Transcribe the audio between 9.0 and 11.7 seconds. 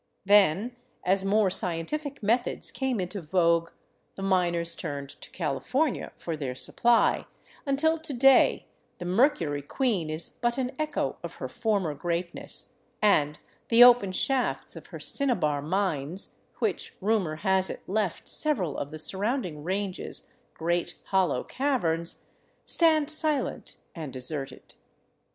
Mercury Queen is but an echo of her